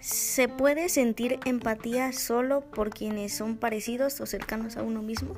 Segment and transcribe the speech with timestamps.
[0.00, 5.34] ¿Se puede sentir empatía solo por quienes son parecidos o cercanos a uno mismo?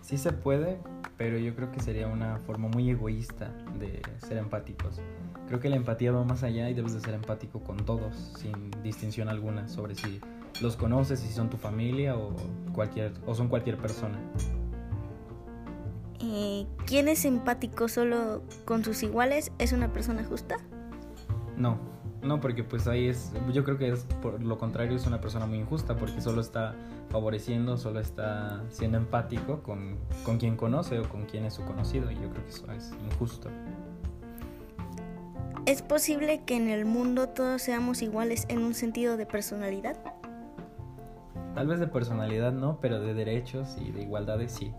[0.00, 0.78] Sí se puede,
[1.18, 5.00] pero yo creo que sería una forma muy egoísta de ser empáticos.
[5.46, 8.70] Creo que la empatía va más allá y debes de ser empático con todos, sin
[8.82, 10.20] distinción alguna sobre si
[10.62, 12.34] los conoces, si son tu familia o,
[12.72, 14.18] cualquier, o son cualquier persona.
[16.20, 20.56] Eh, ¿Quién es empático solo con sus iguales es una persona justa?
[21.56, 21.78] No,
[22.22, 25.46] no, porque pues ahí es, yo creo que es por lo contrario, es una persona
[25.46, 26.74] muy injusta porque solo está
[27.08, 32.10] favoreciendo, solo está siendo empático con, con quien conoce o con quien es su conocido
[32.10, 33.48] y yo creo que eso es injusto.
[35.66, 39.96] ¿Es posible que en el mundo todos seamos iguales en un sentido de personalidad?
[41.54, 44.72] Tal vez de personalidad no, pero de derechos y de igualdades sí.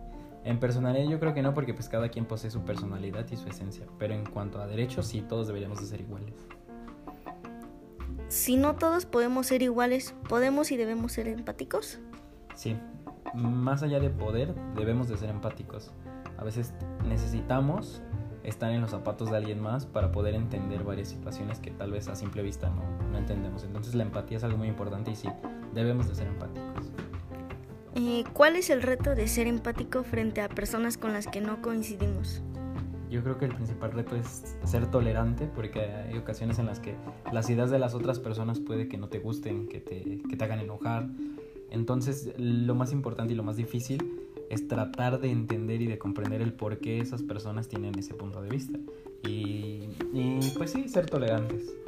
[0.44, 3.48] En personalidad yo creo que no porque pues cada quien posee su personalidad y su
[3.48, 6.34] esencia, pero en cuanto a derechos sí todos deberíamos de ser iguales.
[8.32, 12.00] Si no todos podemos ser iguales, ¿podemos y debemos ser empáticos?
[12.56, 12.78] Sí,
[13.34, 15.92] más allá de poder, debemos de ser empáticos.
[16.38, 16.74] A veces
[17.06, 18.02] necesitamos
[18.46, 22.08] estar en los zapatos de alguien más para poder entender varias situaciones que tal vez
[22.08, 23.66] a simple vista no, no entendemos.
[23.66, 25.28] Entonces la empatía es algo muy importante y sí,
[25.74, 26.90] debemos de ser empáticos.
[27.96, 31.62] Eh, ¿Cuál es el reto de ser empático frente a personas con las que no
[31.62, 32.42] coincidimos?
[33.12, 36.96] Yo creo que el principal reto es ser tolerante porque hay ocasiones en las que
[37.34, 40.44] las ideas de las otras personas puede que no te gusten, que te, que te
[40.46, 41.10] hagan enojar.
[41.70, 44.18] Entonces lo más importante y lo más difícil
[44.50, 48.42] es tratar de entender y de comprender el por qué esas personas tienen ese punto
[48.42, 48.80] de vista.
[49.28, 51.81] Y, y pues sí, ser tolerantes.